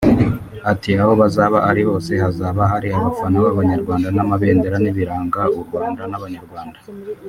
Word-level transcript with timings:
Ati 0.71 0.91
“Aho 1.01 1.11
bazaba 1.21 1.57
bari 1.65 1.81
hose 1.87 2.11
hazaba 2.23 2.61
hari 2.71 2.87
abafana 2.97 3.37
b’abanyarwanda 3.43 4.07
n’amabendera 4.15 4.77
n’ibiranga 4.83 5.41
u 5.57 5.59
Rwanda 5.65 6.01
n’abanyarwanda 6.11 6.79